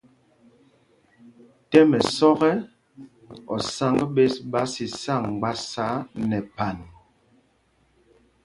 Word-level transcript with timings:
Tɛ́m 1.69 1.91
ɛsɔ́k 1.99 2.39
ɛ, 2.51 2.53
osǎŋg 3.53 3.97
ɓes 4.15 4.33
ɓá 4.51 4.61
sisá 4.73 5.13
mgbásá 5.27 5.87
nɛ 6.29 6.37
phan. 6.55 6.77